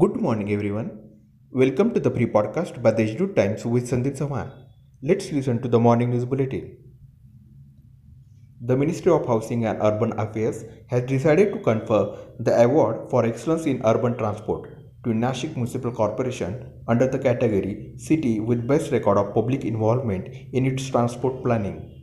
[0.00, 0.88] Good morning, everyone.
[1.50, 3.04] Welcome to the pre podcast by the
[3.36, 4.50] Times with Sandeep Sawan.
[5.02, 6.66] Let's listen to the morning news bulletin.
[8.60, 12.02] The Ministry of Housing and Urban Affairs has decided to confer
[12.38, 14.68] the award for excellence in urban transport
[15.04, 16.54] to Nashik Municipal Corporation
[16.86, 21.97] under the category City with Best Record of Public Involvement in its Transport Planning.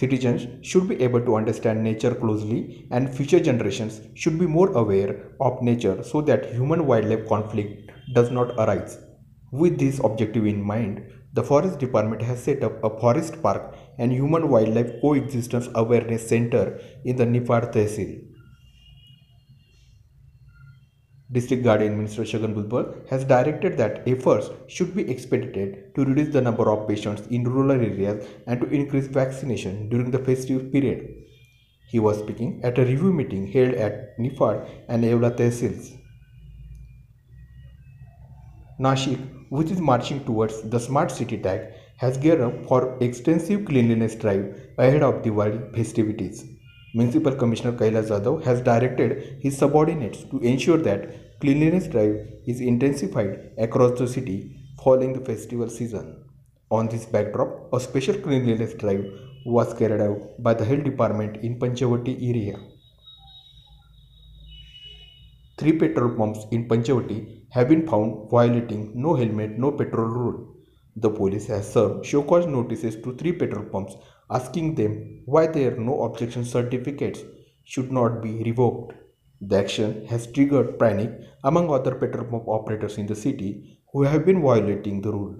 [0.00, 5.12] Citizens should be able to understand nature closely and future generations should be more aware
[5.40, 8.98] of nature so that human wildlife conflict does not arise.
[9.50, 14.12] With this objective in mind, the Forest Department has set up a forest park and
[14.12, 18.10] human wildlife coexistence awareness center in the Nifad Tehsil.
[21.30, 26.40] District Guardian Minister Chhagan Bhujbal has directed that efforts should be expedited to reduce the
[26.40, 31.06] number of patients in rural areas and to increase vaccination during the festive period.
[31.90, 35.98] He was speaking at a review meeting held at Nifad and Yeola Tehsils.
[38.80, 39.18] Nashik,
[39.50, 44.56] which is marching towards the smart city tag, has geared up for extensive cleanliness drive
[44.78, 46.57] ahead of Diwali festivities.
[46.94, 53.52] Municipal Commissioner Kailas Jadhav has directed his subordinates to ensure that cleanliness drive is intensified
[53.58, 56.24] across the city following the festival season.
[56.70, 59.04] On this backdrop, a special cleanliness drive
[59.44, 62.58] was carried out by the health department in Panchavati area.
[65.58, 70.54] Three petrol pumps in Panchavati have been found violating no helmet, no petrol rule.
[70.96, 73.94] The police has served show cause notices to three petrol pumps
[74.30, 77.20] asking them why their no objection certificates
[77.64, 78.94] should not be revoked.
[79.40, 81.10] The action has triggered panic
[81.44, 85.36] among other petrol pump operators in the city who have been violating the rule.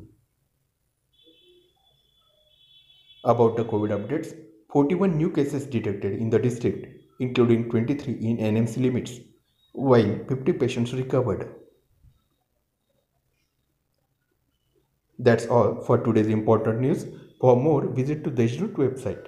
[3.24, 4.34] About the COVID updates,
[4.72, 6.86] 41 new cases detected in the district,
[7.20, 9.18] including 23 in NMC limits,
[9.72, 11.54] while 50 patients recovered.
[15.18, 17.06] That's all for today's important news.
[17.40, 19.26] For more, visit to the website.